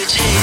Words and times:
It's 0.00 0.37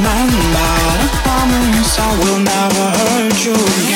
my 0.00 0.24
mouth. 0.54 1.12
Promise 1.22 1.98
I 1.98 2.10
will 2.18 2.40
never 2.40 2.86
hurt 2.98 3.44
you 3.44 3.54
again. 3.54 3.93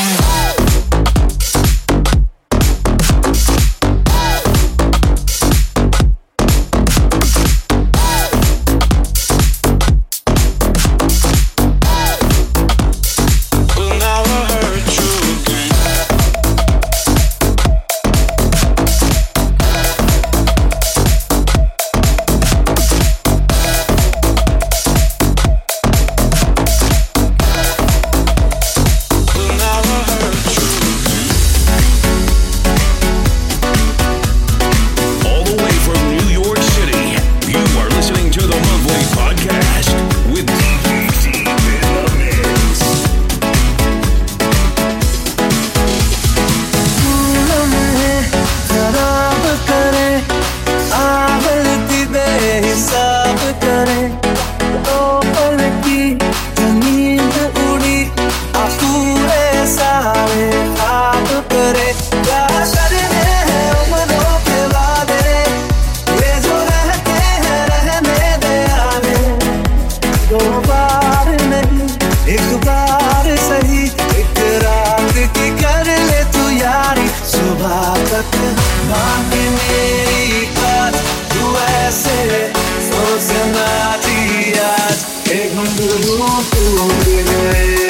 I'm 86.21 87.88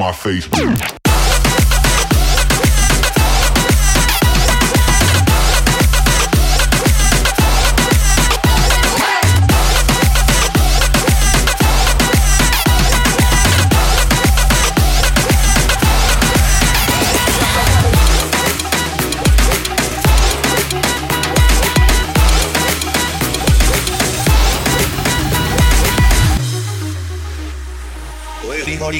my 0.00 0.12
face. 0.12 0.48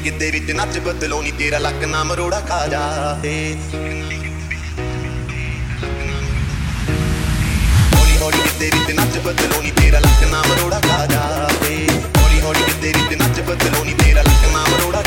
Delhi 0.00 0.10
ਗਿੱਦੇ 0.10 0.30
ਵਿੱਚ 0.30 0.50
ਨੱਚ 0.50 0.78
ਬਦਲੋ 0.78 1.20
ਨੀ 1.22 1.30
ਤੇਰਾ 1.30 1.58
ਲੱਕ 1.58 1.84
ਨਾ 1.84 2.02
ਮਰੋੜਾ 2.04 2.40
ਖਾ 2.40 2.66
ਜਾ 2.66 2.80
ਤੇ 3.22 3.32
ਹੌਲੀ 7.94 8.16
ਹੌਲੀ 8.18 8.38
ਗਿੱਦੇ 8.38 8.70
ਵਿੱਚ 8.70 8.90
ਨੱਚ 8.92 9.18
ਬਦਲੋ 9.18 9.60
ਨੀ 9.62 9.70
ਤੇਰਾ 9.70 9.98
ਲੱਕ 9.98 10.24
ਨਾ 10.32 10.42
ਮਰੋੜਾ 10.42 10.80
ਖਾ 10.80 11.06
ਜਾ 11.06 11.48
ਤੇ 11.60 11.76
ਹੌਲੀ 12.16 12.40
ਹੌਲੀ 12.40 12.62
ਗਿੱਦੇ 12.62 12.92
ਵਿੱਚ 12.92 13.22
ਨੱਚ 13.22 13.40
ਬਦਲੋ 13.40 13.84
ਨੀ 13.84 13.94
ਤੇਰਾ 13.94 14.22
ਲੱਕ 14.22 14.52
ਨਾ 14.52 14.64
ਮਰੋੜਾ 14.64 15.02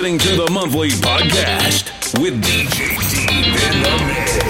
listening 0.00 0.18
to 0.18 0.34
the 0.34 0.50
monthly 0.50 0.88
podcast 0.88 1.92
with 2.22 2.32
DJ 2.42 2.96
Deep 3.10 3.52
in 3.68 3.82
the 3.84 3.94
Mix. 4.08 4.40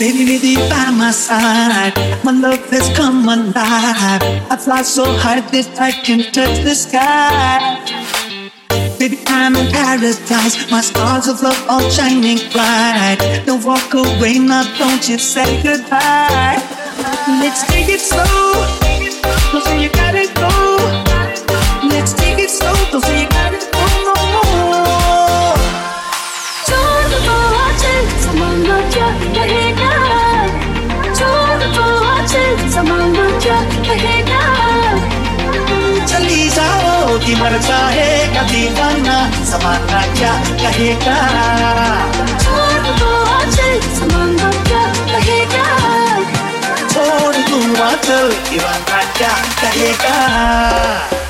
Baby, 0.00 0.26
baby, 0.26 0.56
by 0.68 0.90
my 0.90 1.12
side, 1.12 1.94
my 2.24 2.32
love 2.32 2.58
has 2.70 2.88
come 2.96 3.22
alive. 3.28 4.20
I 4.50 4.56
fly 4.56 4.82
so 4.82 5.04
high 5.04 5.40
that 5.40 5.80
I 5.80 5.92
can 5.92 6.32
touch 6.32 6.64
the 6.64 6.74
sky. 6.74 7.78
Baby, 8.98 9.22
I'm 9.28 9.54
in 9.54 9.70
paradise, 9.70 10.68
my 10.68 10.80
stars 10.80 11.28
of 11.28 11.40
love 11.40 11.64
all 11.68 11.88
shining 11.88 12.38
bright. 12.50 13.44
Don't 13.46 13.64
walk 13.64 13.94
away 13.94 14.40
now, 14.40 14.64
don't 14.76 15.08
you 15.08 15.18
say 15.18 15.62
goodbye. 15.62 16.58
Let's 17.38 17.62
take 17.68 17.88
it 17.88 18.00
slow, 18.00 18.26
don't 19.52 19.64
say 19.64 19.84
you 19.84 19.90
gotta 19.90 20.26
go. 20.34 20.50
Let's 21.88 22.12
take 22.14 22.40
it 22.40 22.50
slow, 22.50 22.74
don't 22.90 23.04
say 23.04 23.22
you. 23.22 23.31
लड़का 37.42 37.78
है 37.94 38.10
कभी 38.34 38.62
बना 38.78 39.16
समाना 39.50 40.02
क्या 40.18 40.32
कहेगा? 40.62 41.16
छोड़ 42.44 42.84
समाना 43.98 44.50
क्या 44.68 44.84
कहेगा? 45.10 45.64
छोड़ 46.92 47.34
दूँ 47.50 47.76
आचल 47.86 48.30
दीवाना 48.50 49.02
क्या 49.18 49.34
कहेगा? 49.62 51.21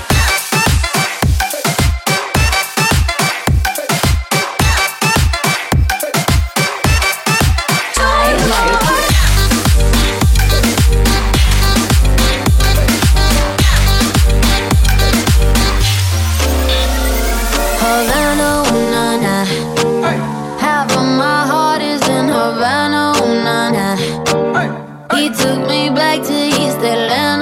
back 25.94 26.22
to 26.22 26.32
east 26.32 26.78
Land. 26.80 27.41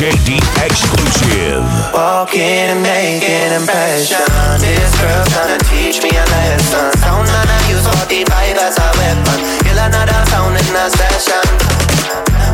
JD 0.00 0.40
exclusive. 0.64 1.60
Walking 1.92 2.40
and 2.40 2.80
making 2.80 3.52
impression. 3.52 4.24
This 4.56 4.96
girl 4.96 5.24
trying 5.28 5.52
to 5.52 5.60
teach 5.68 6.00
me 6.00 6.08
a 6.08 6.24
lesson. 6.24 6.88
Sound 7.04 7.28
man, 7.28 7.44
I 7.44 7.60
use 7.68 7.84
45 7.84 8.24
as 8.64 8.80
a 8.80 8.88
weapon. 8.96 9.38
Kill 9.60 9.76
another 9.76 10.24
sound 10.32 10.56
in 10.56 10.72
a 10.72 10.88
session. 10.88 11.44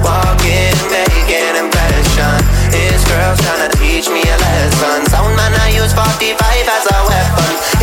Walking 0.02 0.74
and 0.74 0.90
making 0.90 1.54
impression. 1.54 2.34
This 2.74 3.06
girl 3.06 3.38
trying 3.38 3.70
to 3.70 3.78
teach 3.78 4.10
me 4.10 4.26
a 4.26 4.36
lesson. 4.42 5.06
Sound 5.06 5.38
man, 5.38 5.54
I 5.62 5.70
use 5.70 5.94
45 5.94 6.34
as 6.42 6.84
a 6.90 6.98
weapon. 7.06 7.75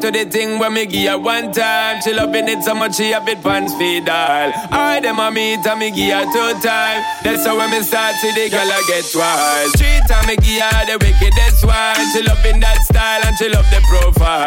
to 0.00 0.10
the 0.10 0.24
thing 0.24 0.58
when 0.58 0.74
me 0.74 0.86
give 0.86 1.10
her 1.10 1.18
one 1.18 1.52
time. 1.52 2.00
She 2.02 2.12
loving 2.12 2.48
it 2.48 2.62
so 2.62 2.74
much 2.74 2.96
she 2.96 3.12
a 3.12 3.20
bit 3.20 3.42
pants 3.42 3.74
feed 3.74 4.08
all. 4.08 4.52
I 4.70 5.00
them 5.00 5.18
a 5.18 5.30
meet 5.30 5.66
and 5.66 5.78
me 5.80 5.90
give 5.90 6.12
her 6.12 6.24
two 6.26 6.52
time. 6.60 7.02
That's 7.22 7.46
how 7.46 7.56
when 7.56 7.70
me 7.70 7.82
start 7.82 8.14
see 8.16 8.32
the 8.32 8.50
girl 8.50 8.66
I 8.66 8.82
get 8.88 9.06
wild. 9.14 9.72
Three 9.76 10.00
time 10.08 10.26
me 10.26 10.36
give 10.36 10.62
her 10.62 10.82
the 10.86 10.96
wickedest 11.00 11.64
one. 11.64 11.96
She 12.12 12.22
loving 12.22 12.60
that 12.60 12.82
style 12.82 13.22
and 13.24 13.36
she 13.38 13.48
love 13.48 13.68
the 13.70 13.80
profile. 13.88 14.46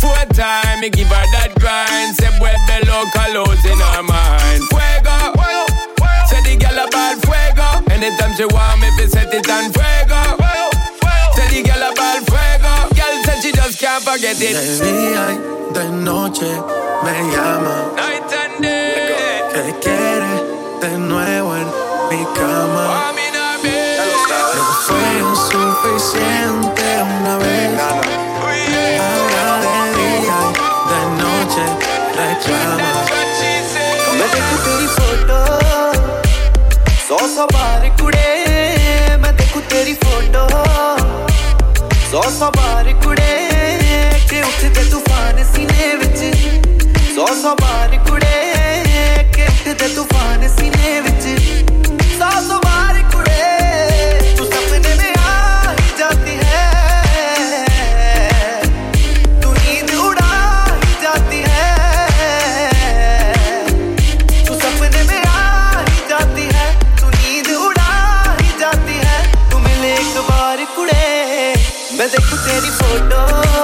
Four 0.00 0.24
time 0.36 0.80
me 0.80 0.90
give 0.90 1.08
her 1.08 1.26
that 1.38 1.54
grind. 1.58 2.16
Say 2.16 2.30
web 2.40 2.58
the 2.68 2.84
local 2.88 3.54
in 3.64 3.78
her 3.78 4.02
mind. 4.02 4.62
Fuego, 4.68 5.16
fuego, 5.38 5.64
fuego. 5.96 6.28
Say 6.28 6.40
the 6.44 6.54
girl 6.60 6.78
about 6.84 7.16
fuego. 7.24 7.68
Anytime 7.88 8.32
she 8.36 8.44
want 8.46 8.80
me, 8.80 8.88
be 8.98 9.08
set 9.08 9.32
it 9.32 9.48
on 9.48 9.72
fuego. 9.72 10.43
can't 13.94 14.04
forget 14.04 14.40
it. 14.40 14.54
De 14.56 14.92
día 14.92 15.24
y 15.30 15.38
de 15.72 15.84
noche 15.88 16.50
me 17.04 17.12
llama. 17.32 17.74
No 17.96 18.06
entendé. 18.18 18.80
Que 19.52 19.62
quiere 19.82 20.34
de 20.80 20.98
nuevo 20.98 21.54
en 21.54 21.66
mi 22.10 22.24
cama. 22.34 23.12
No 24.56 24.64
fue 24.86 25.08
suficiente 25.52 26.84
una 27.02 27.36
vez. 27.38 27.70
Ahora 29.06 29.48
de 29.64 29.78
día 30.00 30.38
y 30.48 30.54
de 30.90 31.00
noche 31.22 31.64
reclama. 32.18 32.90
Cuando 34.06 34.26
देखो 34.34 34.56
तेरी 34.64 34.88
photo 34.96 35.38
सौ 37.08 37.18
सौ 37.34 37.46
बार 37.54 37.88
कुड़े 38.00 38.28
मैं 39.22 39.32
देखूं 39.36 39.62
तेरी 39.72 39.94
photo 40.04 40.44
सौ 42.10 42.22
सौ 42.38 42.50
बार 42.58 42.92
कुड़े 43.04 43.32
ਕੇ 44.34 44.40
ਉੱਠਦੇ 44.42 44.82
ਤੂਫਾਨ 44.90 45.42
ਸੀਨੇ 45.44 45.94
ਵਿੱਚ 45.96 46.18
ਸੌ 47.14 47.26
ਸੌ 47.42 47.54
ਬਾਰ 47.56 47.96
ਕੁੜੇ 48.08 48.82
ਕੇ 49.34 49.44
ਉੱਠਦੇ 49.44 49.88
ਤੂਫਾਨ 49.88 50.46
ਸੀਨੇ 50.56 51.00
ਵਿੱਚ 51.00 51.26
ਸੌ 52.18 52.30
ਸੌ 52.48 52.58
ਬਾਰ 52.64 52.98
ਕੁੜੇ 53.12 54.34
ਤੂੰ 54.36 54.46
ਸੁਪਨੇ 54.46 54.94
ਮੇ 54.94 55.12
ਆ 55.20 55.74
ਜਾਂਦੀ 55.98 56.36
ਹੈ 56.38 56.64
ਤੂੰ 59.42 59.52
ਨੀਂਦ 59.54 59.94
ਉਡਾ 59.96 60.66
ਜਾਂਦੀ 61.02 61.42
ਹੈ 61.44 61.70
ਤੂੰ 64.46 64.56
ਸੁਪਨੇ 64.56 65.02
ਮੇ 65.02 65.20
ਆ 65.28 65.84
ਜਾਂਦੀ 66.08 66.48
ਹੈ 66.54 66.70
ਤੂੰ 67.00 67.10
ਨੀਂਦ 67.10 67.50
ਉਡਾ 67.58 68.36
ਜਾਂਦੀ 68.60 68.98
ਹੈ 68.98 69.22
ਤੂੰ 69.50 69.60
ਮਿਲੇ 69.60 69.94
ਇੱਕ 69.94 70.18
ਵਾਰ 70.30 70.64
ਕੁੜੇ 70.76 71.54
ਮੈਂ 71.98 72.08
ਦੇਖੂ 72.08 72.36
ਤੇਰੀ 72.46 72.70
photo 72.72 73.63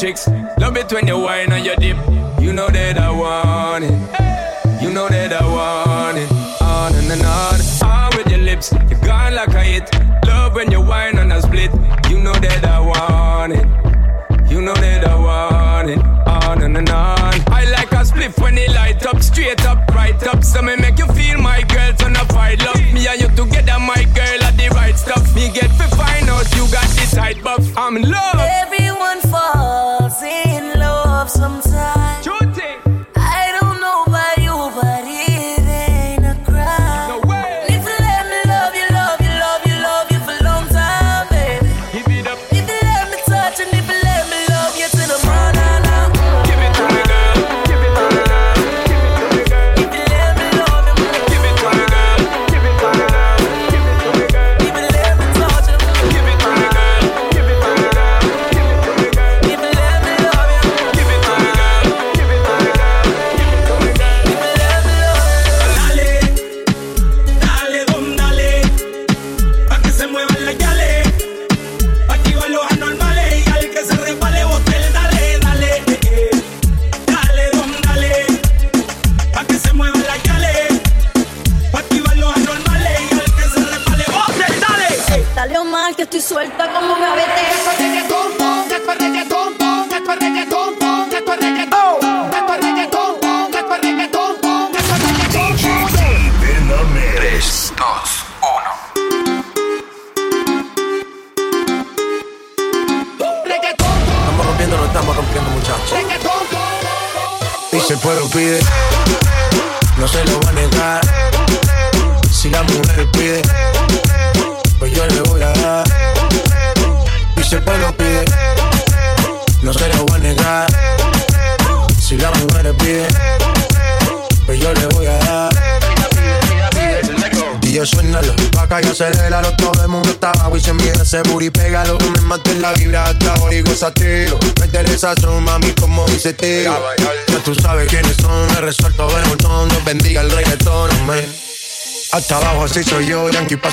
chicks. 0.00 0.26
Love 0.58 0.76
it 0.78 0.90
when 0.92 1.06
you 1.06 1.18
whine 1.18 1.52
and 1.52 1.64
you 1.64 1.76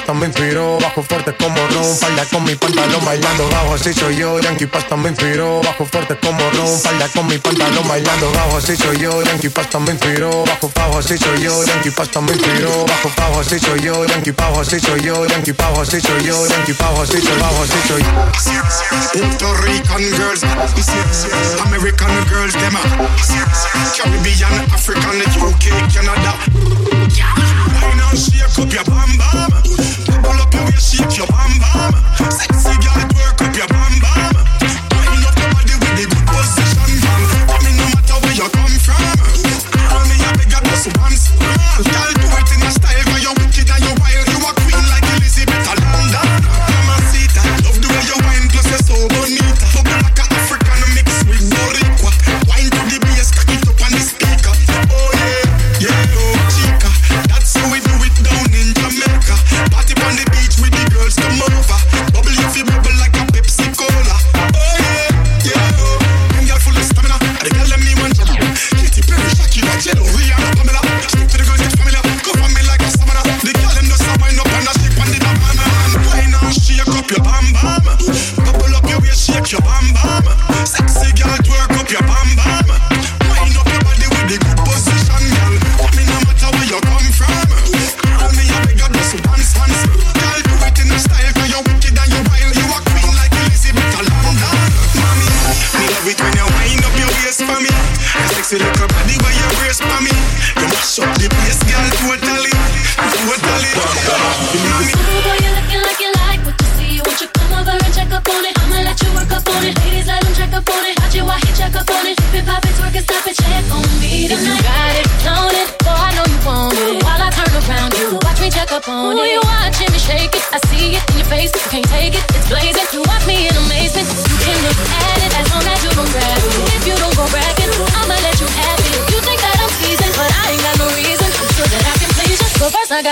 pasta 0.07 0.21
me 0.21 0.27
inspiró, 0.27 0.77
bajo 0.79 1.03
fuerte 1.03 1.35
como 1.35 1.57
ron, 1.67 1.97
falda 1.97 2.23
con 2.31 2.41
mi 2.45 2.55
pantalón 2.55 3.03
bailando 3.03 3.49
bajo, 3.49 3.73
así 3.73 3.93
soy 3.93 4.15
yo, 4.15 4.39
Yankee 4.39 4.65
pasta 4.65 4.95
me 4.95 5.09
inspiró, 5.09 5.61
bajo 5.61 5.85
fuerte 5.85 6.17
como 6.19 6.39
ron, 6.51 6.79
falda 6.79 7.09
con 7.09 7.27
mi 7.27 7.37
pantalón 7.37 7.85
bailando 7.85 8.31
bajo, 8.31 8.55
así 8.55 8.77
soy 8.77 8.99
yo, 8.99 9.21
Yankee 9.21 9.49
pasta 9.49 9.79
me 9.79 9.91
inspiró, 9.91 10.45
bajo 10.45 10.71
bajo 10.73 10.99
así 10.99 11.17
soy 11.17 11.41
yo, 11.41 11.61
Yankee 11.65 11.91
pasta 11.91 12.21
me 12.21 12.31
inspiró, 12.31 12.85
bajo 12.85 13.11
bajo 13.17 13.41
así 13.41 13.59
soy 13.59 13.81
yo, 13.81 14.05
Yankee 14.05 14.31
bajo 14.31 14.61
así 14.61 14.79
soy 14.79 15.01
yo, 15.01 15.25
Yankee 15.25 15.51
bajo 15.51 15.81
así 15.81 15.99
soy 15.99 16.23
yo, 16.23 16.47
Yankee 16.47 16.73
bajo 16.79 17.01
así 17.01 17.21
soy 17.21 17.37
bajo 17.41 17.63
así 17.63 17.87
soy 17.89 18.03
Puerto 19.11 19.53
Rican 19.55 20.03
girls, 20.15 20.41
American 21.65 22.11
girls, 22.29 22.53
them 22.53 22.77
Caribbean, 23.97 24.71
African, 24.71 25.19
UK, 25.43 25.93
Canada. 25.93 27.56
don't 28.07 28.17
shake 28.17 28.59
up 28.59 28.73
your 28.73 28.83
bam 28.85 29.17
bam. 29.17 29.51
Pull 30.23 30.41
up 30.41 30.53
your 30.53 30.65
waist, 30.65 30.95
shake 30.95 31.17
your 31.17 31.27
bam 31.27 31.59
bam. 31.59 32.31
Sexy 32.31 32.86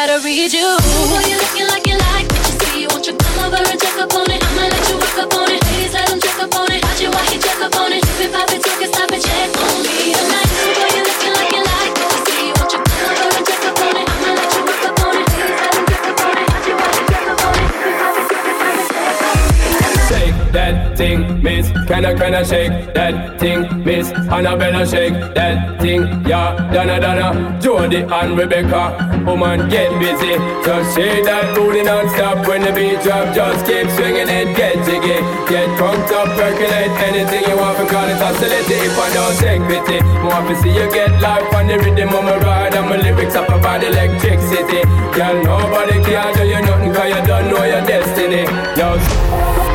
gotta 0.05 0.23
read 0.23 0.53
you. 0.53 0.77
Boy, 1.09 1.25
you 1.25 1.37
looking 1.41 1.65
like 1.65 1.87
you 1.87 1.97
like 1.97 2.29
what 2.29 2.45
you 2.45 2.53
see. 2.61 2.85
Won't 2.85 3.07
you 3.07 3.17
come 3.17 3.39
over 3.41 3.57
and 3.57 3.79
check 3.81 3.97
up 3.97 4.13
on 4.13 4.29
it? 4.29 4.37
I'ma 4.37 4.69
let 4.69 4.85
you 4.89 4.97
work 5.01 5.17
up 5.17 5.33
on 5.33 5.49
it. 5.49 5.65
Ladies, 5.65 5.93
let 5.93 6.05
them 6.09 6.21
check 6.21 6.37
up 6.37 6.53
on 6.53 6.71
it. 6.71 6.83
Watch 6.85 7.01
it 7.01 7.09
while 7.09 7.25
he 7.25 7.37
check 7.41 7.59
up 7.65 7.75
on 7.75 7.91
it. 7.91 8.05
If 8.05 8.21
it 8.21 8.29
pop 8.29 8.51
it, 8.53 8.61
talk 8.61 8.81
it, 8.85 8.93
stop 8.93 9.09
it, 9.09 9.21
check 9.25 9.49
on 9.65 9.81
me 9.81 10.13
tonight. 10.13 10.49
Boy, 10.77 10.89
you 10.93 11.01
looking 11.09 11.33
like 11.33 11.51
you 11.57 11.63
like 11.65 11.93
what 11.97 12.13
you 12.13 12.21
see. 12.21 12.53
Won't 12.53 12.69
you 12.69 12.81
come 12.85 13.01
over 13.17 13.33
and 13.33 13.45
check 13.49 13.65
up 13.65 13.81
on 13.81 13.97
it? 13.97 14.05
I'ma 14.13 14.29
let 14.37 14.49
you 14.53 14.61
work 14.69 14.85
up 14.85 14.99
on 15.01 15.15
it. 15.17 15.25
Ladies, 15.25 15.57
let 15.65 15.73
check 15.89 16.05
up 16.05 16.21
on 16.21 16.37
it. 16.37 16.45
Watch 16.53 16.69
it 16.69 16.75
while 16.77 16.93
he 16.93 17.01
check 17.09 17.25
up 17.25 17.41
on 17.41 17.57
it. 17.57 17.65
If 17.65 17.89
it 17.89 17.97
pop 17.97 18.13
it, 18.21 18.29
talk 18.29 18.45
it, 18.45 18.55
stop 18.61 18.77
it, 18.77 18.93
check 18.93 20.05
Shake 20.05 20.37
that 20.53 20.75
thing, 20.97 21.19
miss. 21.41 21.65
Can 21.89 22.05
I, 22.05 22.13
can 22.13 22.33
I 22.35 22.43
shake 22.45 22.93
that 22.93 23.39
thing, 23.39 23.59
miss? 23.81 24.13
And 24.13 24.45
I 24.45 24.53
better 24.53 24.85
shake 24.85 25.17
that 25.33 25.81
thing, 25.81 26.01
yeah. 26.29 26.53
Donna, 26.69 27.01
Donna, 27.01 27.57
Jody 27.59 28.05
and 28.05 28.37
Rebecca 28.37 29.14
woman, 29.25 29.67
get 29.69 29.89
busy. 29.99 30.37
Just 30.63 30.95
shake 30.95 31.25
that 31.25 31.55
booty 31.55 31.81
non-stop 31.83 32.45
when 32.47 32.61
the 32.61 32.71
beat 32.71 33.01
drop. 33.01 33.33
Just 33.33 33.65
keep 33.65 33.89
swinging 33.97 34.29
it, 34.29 34.55
get 34.55 34.77
jiggy. 34.85 35.19
Get 35.49 35.67
drunk 35.77 36.05
up, 36.13 36.29
percolate 36.37 36.93
anything 37.01 37.43
you 37.49 37.57
want 37.57 37.79
we 37.81 37.85
call 37.89 38.07
it 38.07 38.21
hostility. 38.21 38.77
If 38.85 38.95
I 38.95 39.07
don't 39.13 39.35
take 39.41 39.63
pity, 39.65 39.99
more 40.21 40.41
to 40.45 40.55
see 40.61 40.73
you 40.73 40.87
get 40.93 41.11
life 41.19 41.49
on 41.53 41.67
the 41.67 41.77
rhythm 41.81 42.13
of 42.13 42.23
my 42.23 42.37
ride. 42.37 42.75
And 42.75 42.87
my 42.87 42.97
lyrics 42.97 43.35
up 43.35 43.49
about 43.49 43.83
electricity. 43.83 44.85
Girl, 45.11 45.35
nobody 45.43 45.97
can 46.05 46.33
tell 46.33 46.47
you 46.47 46.61
nothing 46.61 46.93
cause 46.93 47.09
you 47.09 47.21
don't 47.25 47.49
know 47.49 47.63
your 47.65 47.83
destiny. 47.83 48.45
Yo. 48.77 49.74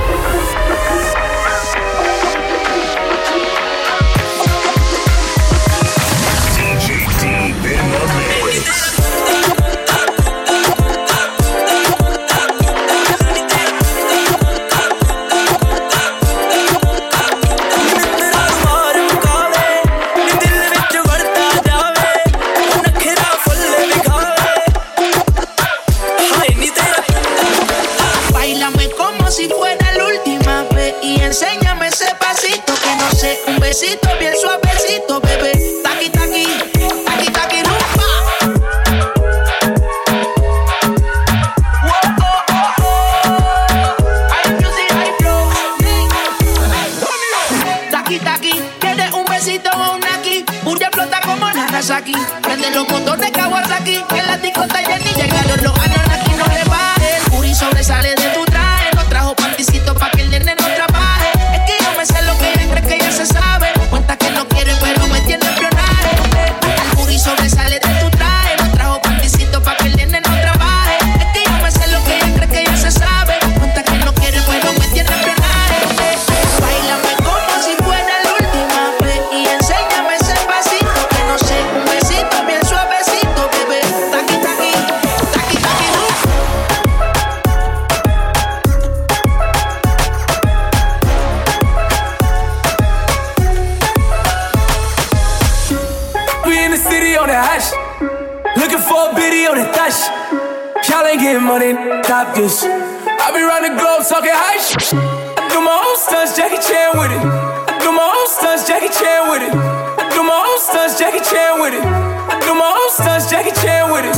cash. 99.90 100.88
Y'all 100.88 101.06
ain't 101.06 101.20
getting 101.20 101.42
money, 101.42 101.74
Stop 102.02 102.34
this. 102.34 102.64
I 102.64 103.30
be 103.34 103.42
round 103.42 103.64
the 103.64 103.74
globe 103.78 104.02
talking 104.06 104.32
high 104.32 104.58
shit. 104.58 104.94
I 104.94 105.46
do 105.50 105.60
my 105.60 105.74
own 105.74 105.96
stunts, 105.98 106.36
Jackie 106.36 106.58
Chan 106.58 106.98
with 106.98 107.12
it. 107.12 107.22
I 107.22 107.78
do 107.78 107.92
my 107.92 108.06
own 108.06 108.28
stunts, 108.28 108.66
Jackie 108.66 108.90
Chan 108.90 109.30
with 109.30 109.42
it. 109.42 109.52
I 109.54 110.10
do 110.10 110.22
my 110.22 110.34
own 110.34 110.58
stunts, 110.58 110.98
Jackie 110.98 111.22
Chan 111.22 111.60
with 111.60 111.74
it. 111.74 111.84
I 111.84 112.38
do 112.42 112.54
my 112.54 112.70
own 112.70 112.90
stunts, 112.90 113.30
Jackie 113.30 113.54
Chan 113.62 113.90
with 113.92 114.06
it. 114.06 114.16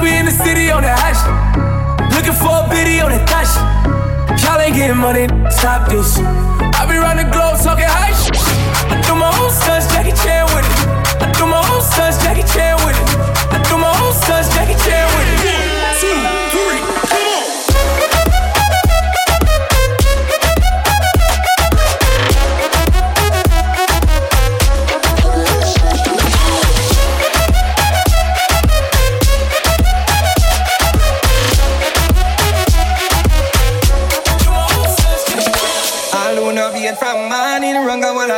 We 0.00 0.16
in 0.16 0.24
the 0.26 0.32
city 0.32 0.70
on 0.70 0.82
that 0.82 0.96
hot 0.96 1.16
shit. 1.16 1.34
Looking 2.16 2.36
for 2.36 2.64
a 2.64 2.68
biddy 2.68 3.00
on 3.00 3.10
that 3.10 3.24
thot 3.28 3.44
shit. 3.44 4.44
Y'all 4.44 4.60
ain't 4.60 4.76
getting 4.76 4.96
money, 4.96 5.28
Stop 5.50 5.88
this. 5.88 6.18
I 6.18 6.86
be 6.88 6.96
round 6.96 7.18
the 7.18 7.28
globe 7.28 7.60
talking 7.60 7.88
high 7.88 8.12
shit. 8.14 8.19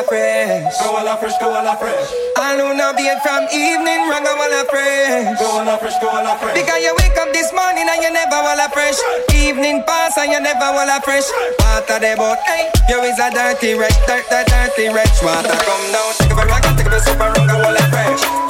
wanna 0.02 0.08
fresh. 0.08 0.78
Go 0.80 0.98
a 0.98 1.02
la 1.04 1.16
fresh, 1.16 1.38
go 1.38 1.48
a 1.50 1.62
la 1.62 1.74
fresh. 1.76 2.10
I 2.36 2.56
know 2.56 2.72
now 2.72 2.92
be 2.92 3.06
from 3.22 3.44
evening, 3.52 4.08
wrong 4.10 4.26
I 4.26 4.34
wanna 4.34 4.64
fresh. 4.66 5.38
Go 5.38 5.62
a 5.62 5.64
la 5.64 5.76
fresh, 5.76 5.98
go 6.00 6.08
a 6.10 6.20
la 6.22 6.36
fresh. 6.36 6.54
Because 6.54 6.82
you 6.82 6.94
wake 6.98 7.16
up 7.18 7.32
this 7.32 7.52
morning 7.52 7.86
and 7.86 8.02
you 8.02 8.10
never 8.10 8.42
wanna 8.42 8.68
fresh. 8.70 8.96
fresh. 8.96 9.34
Evening 9.34 9.82
pass 9.84 10.18
and 10.18 10.32
you 10.32 10.40
never 10.40 10.72
wanna 10.74 11.00
fresh. 11.02 11.26
Water 11.60 11.98
they 11.98 12.14
boat, 12.14 12.38
hey, 12.46 12.70
you 12.88 12.98
is 13.02 13.18
a 13.18 13.30
dirty 13.30 13.74
wretch, 13.74 13.96
dirt, 14.06 14.24
dirt, 14.30 14.46
dirty 14.46 14.88
wretch. 14.88 15.22
Water 15.22 15.48
come 15.48 15.86
down, 15.92 16.12
take 16.18 16.32
up 16.32 16.42
a 16.42 16.46
rock, 16.46 16.62
take 16.76 16.86
a 16.86 16.96
a 16.96 17.00
super, 17.00 17.30
wrong 17.36 17.50
a 17.50 17.56
wanna 17.62 17.84
fresh. 17.90 18.41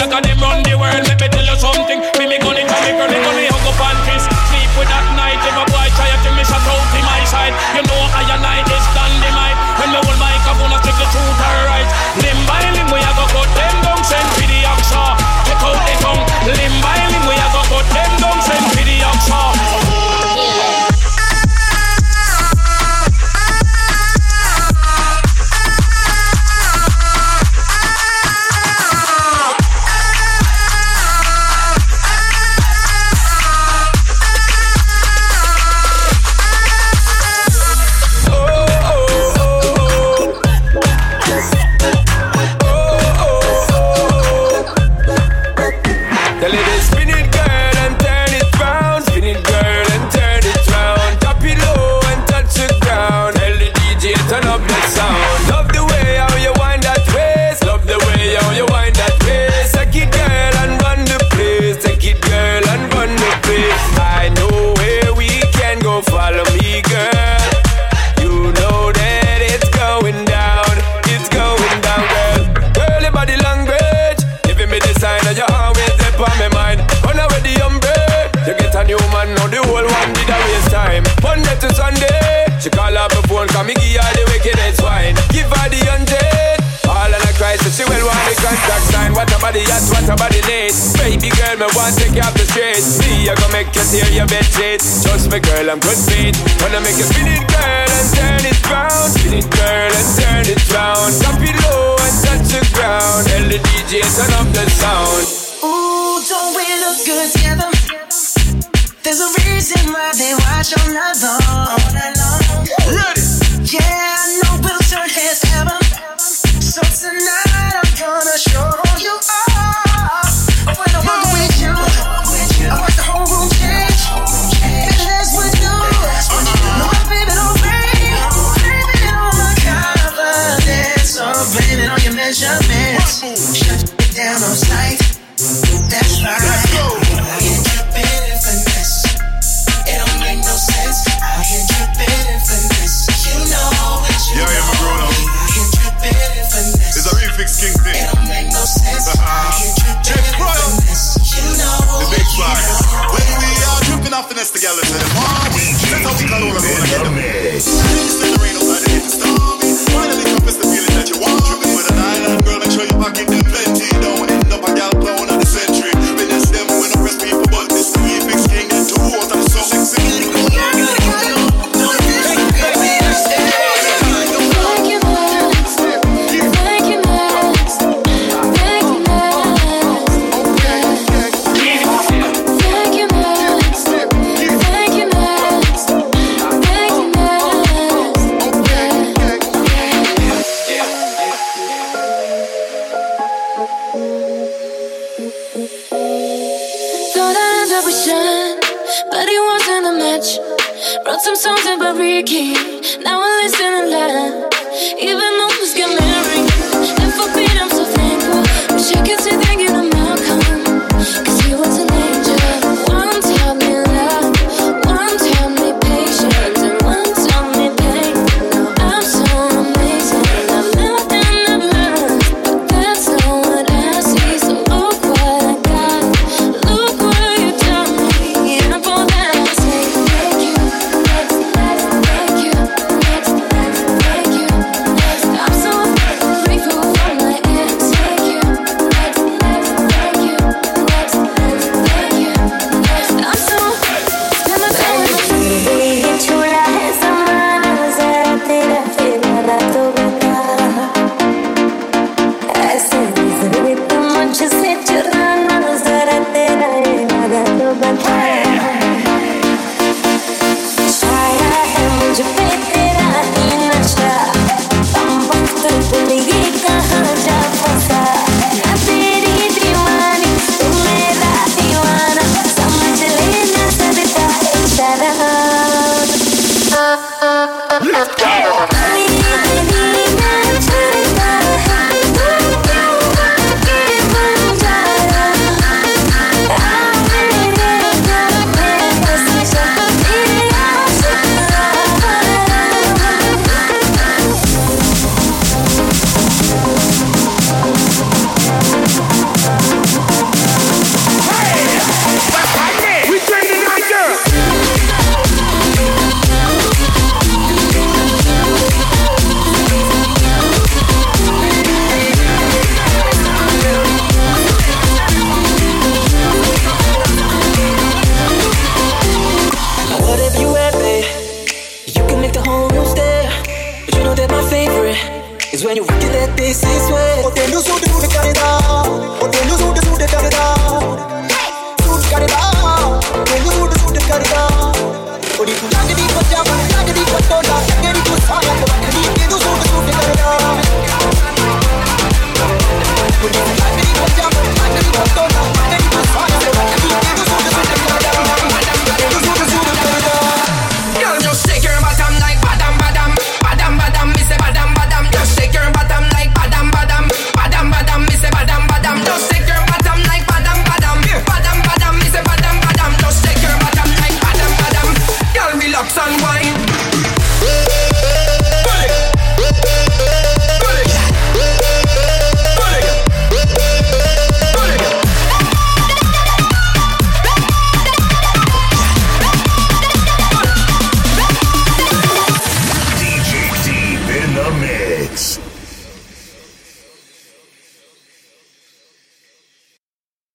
like 0.00 0.12
a 0.12 0.28
them 0.28 0.40
run 0.40 0.62
the 0.62 0.78
world. 0.78 1.08
Make 1.08 1.20
me 1.20 1.37